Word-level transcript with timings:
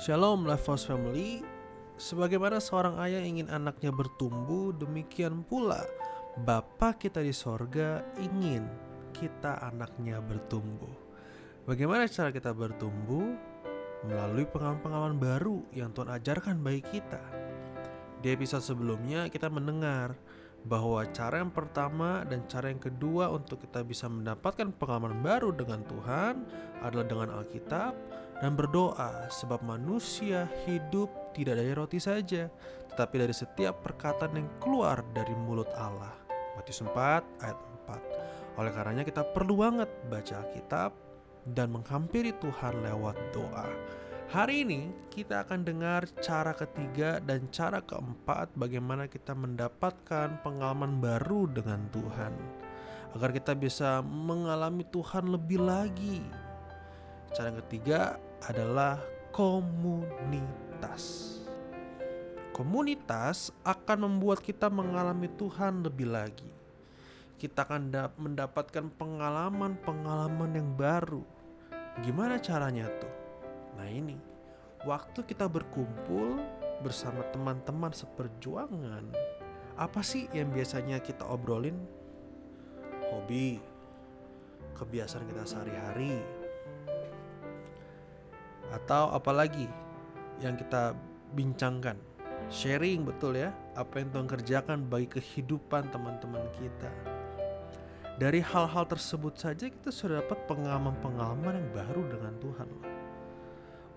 Shalom 0.00 0.48
Life 0.48 0.64
Force 0.64 0.88
Family. 0.88 1.44
Sebagaimana 2.00 2.56
seorang 2.56 2.96
ayah 3.04 3.20
ingin 3.20 3.52
anaknya 3.52 3.92
bertumbuh 3.92 4.72
Demikian 4.72 5.44
pula 5.44 5.84
Bapa 6.40 6.96
kita 6.96 7.20
di 7.20 7.36
sorga 7.36 8.00
ingin 8.16 8.64
kita 9.12 9.60
anaknya 9.60 10.24
bertumbuh. 10.24 10.88
Bagaimana 11.68 12.08
cara 12.08 12.32
kita 12.32 12.48
bertumbuh? 12.56 13.36
Melalui 14.08 14.48
pengalaman-pengalaman 14.48 15.20
baru 15.20 15.68
yang 15.76 15.92
Tuhan 15.92 16.16
ajarkan 16.16 16.64
bagi 16.64 16.80
kita. 16.80 17.20
Di 18.24 18.32
episode 18.32 18.64
sebelumnya 18.64 19.28
kita 19.28 19.52
mendengar 19.52 20.16
bahwa 20.64 21.04
cara 21.12 21.44
yang 21.44 21.52
pertama 21.52 22.24
dan 22.24 22.48
cara 22.48 22.72
yang 22.72 22.80
kedua 22.80 23.28
untuk 23.28 23.64
kita 23.64 23.84
bisa 23.84 24.08
mendapatkan 24.08 24.72
pengalaman 24.76 25.20
baru 25.20 25.52
dengan 25.52 25.84
Tuhan 25.84 26.48
adalah 26.84 27.04
dengan 27.04 27.28
Alkitab 27.36 27.92
dan 28.40 28.56
berdoa 28.56 29.28
sebab 29.28 29.60
manusia 29.60 30.48
hidup 30.64 31.08
tidak 31.36 31.60
dari 31.60 31.72
roti 31.76 32.00
saja 32.00 32.48
tetapi 32.90 33.22
dari 33.22 33.34
setiap 33.36 33.84
perkataan 33.86 34.34
yang 34.34 34.48
keluar 34.58 35.00
dari 35.14 35.32
mulut 35.32 35.70
Allah. 35.78 36.10
Matius 36.58 36.82
4 36.82 36.92
ayat 37.40 37.58
4. 37.86 38.58
Oleh 38.58 38.72
karenanya 38.74 39.04
kita 39.06 39.22
perlu 39.30 39.62
banget 39.62 39.88
baca 40.10 40.42
Alkitab 40.42 40.90
dan 41.54 41.70
menghampiri 41.70 42.34
Tuhan 42.42 42.82
lewat 42.82 43.16
doa. 43.30 43.68
Hari 44.30 44.62
ini 44.62 44.94
kita 45.10 45.42
akan 45.42 45.66
dengar 45.66 46.06
cara 46.22 46.54
ketiga 46.54 47.18
dan 47.18 47.50
cara 47.50 47.82
keempat 47.82 48.54
bagaimana 48.54 49.10
kita 49.10 49.34
mendapatkan 49.34 50.38
pengalaman 50.46 51.02
baru 51.02 51.50
dengan 51.50 51.82
Tuhan 51.90 52.34
agar 53.18 53.30
kita 53.34 53.58
bisa 53.58 53.98
mengalami 54.06 54.86
Tuhan 54.86 55.34
lebih 55.34 55.66
lagi. 55.66 56.22
Cara 57.34 57.50
ketiga 57.58 58.18
adalah 58.48 58.96
komunitas. 59.34 61.36
Komunitas 62.56 63.52
akan 63.64 64.04
membuat 64.04 64.44
kita 64.44 64.68
mengalami 64.68 65.32
Tuhan 65.32 65.80
lebih 65.80 66.12
lagi. 66.12 66.48
Kita 67.40 67.64
akan 67.64 67.88
mendapatkan 68.20 68.92
pengalaman-pengalaman 69.00 70.50
yang 70.52 70.68
baru. 70.76 71.24
Gimana 72.04 72.36
caranya 72.36 72.84
tuh? 73.00 73.14
Nah, 73.80 73.88
ini 73.88 74.20
waktu 74.84 75.24
kita 75.24 75.48
berkumpul 75.48 76.36
bersama 76.84 77.24
teman-teman 77.32 77.96
seperjuangan, 77.96 79.08
apa 79.80 80.04
sih 80.04 80.28
yang 80.36 80.52
biasanya 80.52 81.00
kita 81.00 81.24
obrolin? 81.24 81.80
Hobi, 83.08 83.56
kebiasaan 84.76 85.24
kita 85.24 85.48
sehari-hari, 85.48 86.20
atau 88.70 89.10
apalagi 89.14 89.66
yang 90.38 90.54
kita 90.54 90.94
bincangkan? 91.34 91.98
Sharing 92.50 93.06
betul 93.06 93.38
ya 93.38 93.54
apa 93.78 94.02
yang 94.02 94.10
Tuhan 94.10 94.26
kerjakan 94.26 94.78
bagi 94.90 95.06
kehidupan 95.20 95.92
teman-teman 95.94 96.42
kita. 96.58 96.90
Dari 98.18 98.42
hal-hal 98.42 98.84
tersebut 98.84 99.38
saja 99.38 99.70
kita 99.70 99.94
sudah 99.94 100.20
dapat 100.20 100.44
pengalaman-pengalaman 100.50 101.56
yang 101.56 101.70
baru 101.72 102.02
dengan 102.10 102.34
Tuhan 102.42 102.68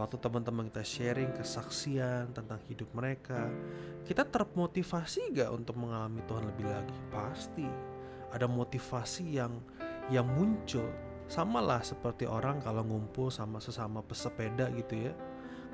waktu 0.00 0.16
teman-teman 0.16 0.72
kita 0.72 0.80
sharing 0.80 1.28
kesaksian 1.36 2.32
tentang 2.32 2.56
hidup 2.72 2.88
mereka 2.96 3.52
kita 4.08 4.24
termotivasi 4.24 5.36
gak 5.36 5.52
untuk 5.52 5.76
mengalami 5.76 6.24
Tuhan 6.24 6.44
lebih 6.48 6.66
lagi? 6.66 6.96
Pasti. 7.12 7.68
Ada 8.30 8.46
motivasi 8.46 9.36
yang 9.36 9.58
yang 10.08 10.26
muncul 10.26 10.86
sama 11.30 11.62
lah 11.62 11.78
seperti 11.86 12.26
orang 12.26 12.58
kalau 12.58 12.82
ngumpul 12.82 13.30
sama 13.30 13.62
sesama 13.62 14.02
pesepeda 14.02 14.66
gitu 14.74 15.08
ya 15.08 15.14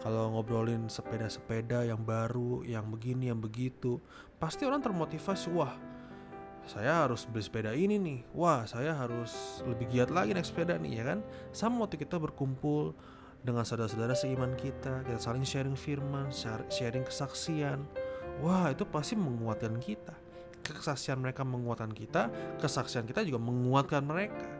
kalau 0.04 0.28
ngobrolin 0.36 0.92
sepeda-sepeda 0.92 1.82
yang 1.88 2.04
baru, 2.04 2.60
yang 2.68 2.84
begini, 2.92 3.32
yang 3.32 3.40
begitu, 3.40 3.96
pasti 4.36 4.68
orang 4.68 4.84
termotivasi. 4.84 5.48
Wah, 5.50 5.72
saya 6.68 7.06
harus 7.06 7.24
beli 7.24 7.42
sepeda 7.42 7.72
ini 7.72 7.96
nih. 7.96 8.20
Wah, 8.36 8.68
saya 8.68 8.92
harus 8.92 9.64
lebih 9.64 9.88
giat 9.88 10.12
lagi 10.12 10.36
naik 10.36 10.46
sepeda 10.46 10.76
nih, 10.76 11.00
ya 11.00 11.04
kan? 11.10 11.24
Sama 11.50 11.88
waktu 11.88 11.96
kita 11.96 12.20
berkumpul 12.20 12.92
dengan 13.40 13.64
saudara-saudara 13.64 14.12
seiman 14.12 14.52
kita, 14.54 15.00
kita 15.06 15.18
saling 15.18 15.42
sharing 15.42 15.74
firman, 15.74 16.28
sharing 16.68 17.02
kesaksian. 17.02 17.82
Wah, 18.44 18.68
itu 18.68 18.84
pasti 18.84 19.16
menguatkan 19.16 19.80
kita. 19.80 20.12
Kesaksian 20.60 21.22
mereka 21.22 21.40
menguatkan 21.40 21.94
kita, 21.94 22.28
kesaksian 22.60 23.06
kita 23.08 23.24
juga 23.24 23.38
menguatkan 23.40 24.02
mereka 24.02 24.55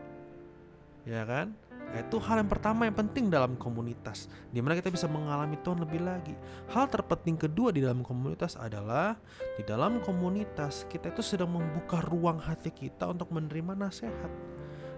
ya 1.06 1.22
kan? 1.24 1.54
Itu 1.94 2.18
hal 2.18 2.42
yang 2.42 2.50
pertama 2.50 2.82
yang 2.82 2.98
penting 2.98 3.30
dalam 3.30 3.54
komunitas, 3.54 4.26
di 4.50 4.58
mana 4.58 4.74
kita 4.74 4.90
bisa 4.90 5.06
mengalami 5.06 5.54
Tuhan 5.62 5.78
lebih 5.78 6.02
lagi. 6.02 6.34
Hal 6.74 6.90
terpenting 6.90 7.38
kedua 7.38 7.70
di 7.70 7.78
dalam 7.78 8.02
komunitas 8.02 8.58
adalah 8.58 9.14
di 9.54 9.62
dalam 9.62 10.02
komunitas 10.02 10.84
kita 10.90 11.14
itu 11.14 11.22
sedang 11.22 11.54
membuka 11.54 12.02
ruang 12.02 12.42
hati 12.42 12.74
kita 12.74 13.06
untuk 13.06 13.30
menerima 13.30 13.78
nasihat. 13.78 14.32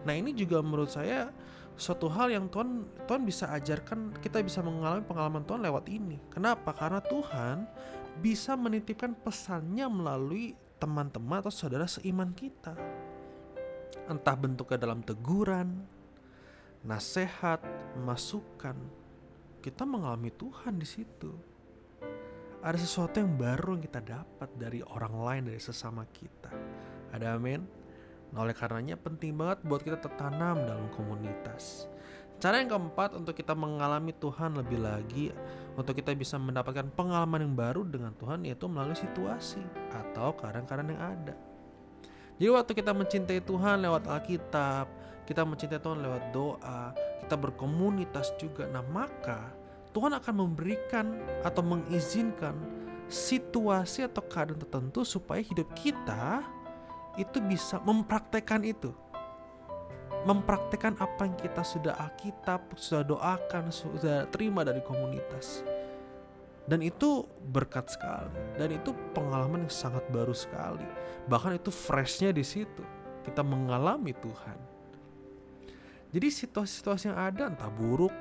Nah 0.09 0.15
ini 0.17 0.33
juga 0.33 0.65
menurut 0.65 0.89
saya 0.89 1.29
suatu 1.77 2.09
hal 2.09 2.33
yang 2.33 2.49
Tuhan 2.49 2.89
Tuhan 3.05 3.23
bisa 3.23 3.53
ajarkan 3.53 4.17
kita 4.25 4.41
bisa 4.41 4.65
mengalami 4.65 5.05
pengalaman 5.05 5.45
Tuhan 5.45 5.61
lewat 5.61 5.93
ini. 5.93 6.17
Kenapa? 6.33 6.73
Karena 6.73 7.05
Tuhan 7.05 7.69
bisa 8.19 8.57
menitipkan 8.57 9.13
pesannya 9.13 9.87
melalui 9.93 10.57
teman-teman 10.81 11.45
atau 11.45 11.53
saudara 11.53 11.85
seiman 11.85 12.33
kita. 12.33 12.73
Entah 14.09 14.37
bentuknya 14.41 14.81
dalam 14.81 15.05
teguran, 15.05 15.85
nasihat, 16.87 17.63
masukan, 17.99 18.77
kita 19.59 19.83
mengalami 19.83 20.31
Tuhan 20.31 20.79
di 20.79 20.87
situ. 20.87 21.35
Ada 22.59 22.79
sesuatu 22.79 23.23
yang 23.23 23.39
baru 23.39 23.79
yang 23.79 23.83
kita 23.87 24.01
dapat 24.03 24.51
dari 24.59 24.83
orang 24.83 25.15
lain 25.15 25.43
dari 25.51 25.63
sesama 25.63 26.03
kita. 26.11 26.51
Ada 27.15 27.39
amin. 27.39 27.63
Nah, 28.35 28.45
oleh 28.45 28.53
karenanya 28.53 28.99
penting 28.99 29.33
banget 29.39 29.63
buat 29.65 29.81
kita 29.81 29.99
tertanam 30.03 30.67
dalam 30.67 30.91
komunitas. 30.93 31.89
Cara 32.39 32.63
yang 32.63 32.71
keempat 32.71 33.19
untuk 33.19 33.35
kita 33.35 33.51
mengalami 33.51 34.15
Tuhan 34.15 34.55
lebih 34.55 34.79
lagi, 34.79 35.35
untuk 35.75 35.95
kita 35.99 36.15
bisa 36.15 36.39
mendapatkan 36.39 36.87
pengalaman 36.95 37.47
yang 37.47 37.55
baru 37.55 37.83
dengan 37.83 38.15
Tuhan 38.15 38.47
yaitu 38.47 38.71
melalui 38.71 38.95
situasi 38.95 39.59
atau 39.91 40.35
keadaan-keadaan 40.39 40.91
yang 40.95 41.03
ada. 41.03 41.35
Jadi 42.39 42.51
waktu 42.55 42.73
kita 42.79 42.95
mencintai 42.95 43.43
Tuhan 43.43 43.83
lewat 43.83 44.07
Alkitab, 44.07 44.87
kita 45.29 45.45
mencintai 45.45 45.77
Tuhan 45.77 46.01
lewat 46.01 46.33
doa, 46.33 46.97
kita 47.21 47.37
berkomunitas 47.37 48.33
juga. 48.41 48.65
Nah, 48.73 48.81
maka 48.81 49.53
Tuhan 49.93 50.17
akan 50.17 50.35
memberikan 50.41 51.21
atau 51.45 51.61
mengizinkan 51.61 52.57
situasi 53.13 54.09
atau 54.09 54.25
keadaan 54.25 54.57
tertentu 54.57 55.05
supaya 55.05 55.45
hidup 55.45 55.69
kita 55.77 56.41
itu 57.21 57.45
bisa 57.45 57.77
mempraktekkan 57.85 58.65
itu. 58.65 58.89
Mempraktekkan 60.25 60.97
apa 60.97 61.29
yang 61.29 61.37
kita 61.37 61.61
sudah 61.61 61.93
Alkitab, 62.09 62.73
sudah 62.81 63.05
doakan, 63.05 63.69
sudah 63.69 64.25
terima 64.33 64.65
dari 64.65 64.81
komunitas. 64.81 65.61
Dan 66.65 66.81
itu 66.85 67.29
berkat 67.53 67.93
sekali. 67.93 68.33
Dan 68.57 68.77
itu 68.77 68.97
pengalaman 69.13 69.69
yang 69.69 69.73
sangat 69.73 70.05
baru 70.09 70.33
sekali. 70.33 70.85
Bahkan 71.29 71.61
itu 71.61 71.69
freshnya 71.69 72.33
di 72.33 72.45
situ. 72.45 72.85
Kita 73.25 73.41
mengalami 73.41 74.13
Tuhan. 74.13 74.68
Jadi 76.09 76.29
situasi-situasi 76.33 77.13
yang 77.13 77.19
ada 77.21 77.53
entah 77.53 77.69
buruk, 77.69 78.15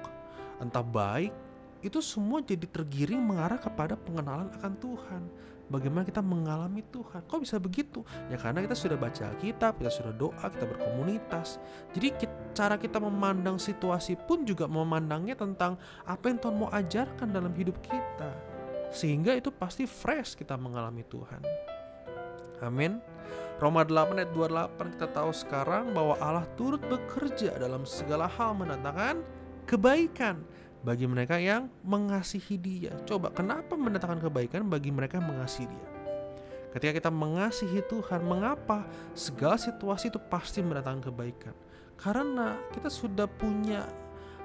entah 0.60 0.84
baik, 0.84 1.32
itu 1.80 2.02
semua 2.02 2.42
jadi 2.42 2.66
tergiring 2.66 3.22
mengarah 3.22 3.62
kepada 3.62 3.96
pengenalan 3.96 4.50
akan 4.60 4.74
Tuhan. 4.82 5.24
Bagaimana 5.68 6.08
kita 6.08 6.24
mengalami 6.24 6.80
Tuhan? 6.80 7.28
Kok 7.28 7.44
bisa 7.44 7.60
begitu? 7.60 8.00
Ya 8.32 8.40
karena 8.40 8.64
kita 8.64 8.72
sudah 8.72 8.96
baca 8.96 9.36
Alkitab, 9.36 9.84
kita 9.84 9.92
sudah 9.92 10.14
doa, 10.16 10.46
kita 10.48 10.64
berkomunitas. 10.64 11.60
Jadi 11.92 12.16
cara 12.56 12.80
kita 12.80 13.04
memandang 13.04 13.60
situasi 13.60 14.16
pun 14.16 14.48
juga 14.48 14.64
memandangnya 14.64 15.36
tentang 15.36 15.76
apa 16.08 16.32
yang 16.32 16.40
Tuhan 16.40 16.56
mau 16.56 16.72
ajarkan 16.72 17.28
dalam 17.36 17.52
hidup 17.52 17.76
kita. 17.84 18.32
Sehingga 18.96 19.36
itu 19.36 19.52
pasti 19.52 19.84
fresh 19.84 20.40
kita 20.40 20.56
mengalami 20.56 21.04
Tuhan. 21.04 21.44
Amin. 22.64 23.04
Roma 23.58 23.82
8 23.82 24.22
ayat 24.22 24.32
28 24.36 24.94
kita 24.98 25.08
tahu 25.10 25.32
sekarang 25.34 25.90
bahwa 25.96 26.14
Allah 26.22 26.46
turut 26.54 26.82
bekerja 26.86 27.58
dalam 27.58 27.84
segala 27.90 28.30
hal 28.30 28.54
mendatangkan 28.54 29.26
kebaikan 29.66 30.46
bagi 30.86 31.10
mereka 31.10 31.42
yang 31.42 31.68
mengasihi 31.82 32.56
dia. 32.56 32.94
Coba 33.10 33.34
kenapa 33.34 33.74
mendatangkan 33.74 34.30
kebaikan 34.30 34.70
bagi 34.70 34.94
mereka 34.94 35.18
yang 35.18 35.28
mengasihi 35.34 35.68
dia? 35.68 35.88
Ketika 36.78 36.94
kita 36.94 37.10
mengasihi 37.10 37.82
Tuhan, 37.90 38.22
mengapa 38.22 38.86
segala 39.18 39.58
situasi 39.58 40.14
itu 40.14 40.22
pasti 40.22 40.62
mendatangkan 40.62 41.10
kebaikan? 41.10 41.56
Karena 41.98 42.54
kita 42.70 42.94
sudah 42.94 43.26
punya 43.26 43.88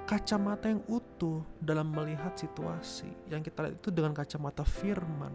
kacamata 0.09 0.67
yang 0.71 0.81
utuh 0.89 1.45
dalam 1.61 1.93
melihat 1.93 2.33
situasi. 2.33 3.07
Yang 3.29 3.53
kita 3.53 3.59
lihat 3.69 3.75
itu 3.77 3.89
dengan 3.93 4.17
kacamata 4.17 4.65
firman. 4.65 5.31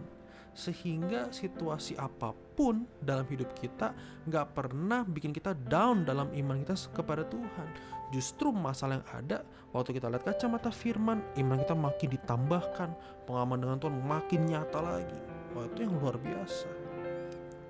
Sehingga 0.53 1.31
situasi 1.31 1.95
apa 1.95 2.35
pun 2.57 2.83
dalam 2.99 3.23
hidup 3.31 3.55
kita 3.55 3.95
nggak 4.27 4.47
pernah 4.51 5.07
bikin 5.07 5.31
kita 5.31 5.55
down 5.55 6.03
dalam 6.03 6.27
iman 6.35 6.59
kita 6.61 6.75
kepada 6.91 7.23
Tuhan. 7.27 7.67
Justru 8.09 8.49
masalah 8.49 8.99
yang 8.99 9.07
ada 9.13 9.37
waktu 9.71 9.95
kita 9.95 10.09
lihat 10.09 10.25
kacamata 10.25 10.73
firman, 10.73 11.21
iman 11.37 11.57
kita 11.61 11.77
makin 11.77 12.09
ditambahkan, 12.17 12.89
pengalaman 13.29 13.59
dengan 13.61 13.77
Tuhan 13.77 13.95
makin 14.01 14.41
nyata 14.49 14.79
lagi. 14.81 15.19
Wah 15.53 15.65
itu 15.69 15.79
yang 15.85 15.93
luar 16.01 16.17
biasa. 16.17 16.69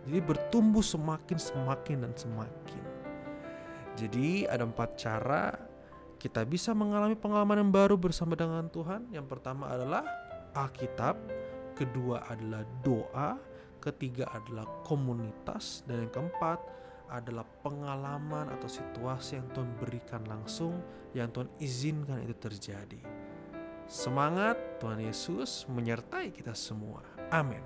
Jadi 0.07 0.19
bertumbuh 0.25 0.81
semakin 0.81 1.37
semakin 1.37 2.07
dan 2.07 2.13
semakin. 2.15 2.83
Jadi 3.99 4.47
ada 4.47 4.63
empat 4.63 4.95
cara 4.95 5.69
kita 6.19 6.43
bisa 6.43 6.75
mengalami 6.75 7.15
pengalaman 7.15 7.63
yang 7.67 7.71
baru 7.71 7.95
bersama 7.95 8.35
dengan 8.35 8.67
Tuhan. 8.67 9.11
Yang 9.11 9.27
pertama 9.27 9.71
adalah 9.71 10.03
Alkitab, 10.55 11.15
kedua 11.79 12.27
adalah 12.27 12.67
doa, 12.83 13.39
ketiga 13.79 14.27
adalah 14.35 14.67
komunitas, 14.83 15.87
dan 15.87 16.03
yang 16.03 16.11
keempat 16.11 16.59
adalah 17.09 17.47
pengalaman 17.65 18.51
atau 18.53 18.69
situasi 18.69 19.39
yang 19.39 19.47
Tuhan 19.55 19.71
berikan 19.79 20.21
langsung, 20.27 20.77
yang 21.15 21.31
Tuhan 21.31 21.49
izinkan 21.57 22.21
itu 22.21 22.35
terjadi. 22.37 23.01
Semangat 23.89 24.77
Tuhan 24.77 25.01
Yesus 25.01 25.65
menyertai 25.65 26.29
kita 26.29 26.53
semua. 26.53 27.01
Amin. 27.33 27.63